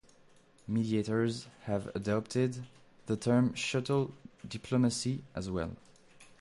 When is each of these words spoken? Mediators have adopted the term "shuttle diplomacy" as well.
Mediators 0.67 1.45
have 1.65 1.95
adopted 1.95 2.65
the 3.05 3.15
term 3.15 3.53
"shuttle 3.53 4.15
diplomacy" 4.47 5.21
as 5.35 5.51
well. 5.51 5.75